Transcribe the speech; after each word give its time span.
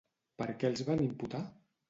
Per 0.41 0.47
què 0.63 0.71
els 0.73 0.83
van 0.89 1.05
imputar? 1.05 1.45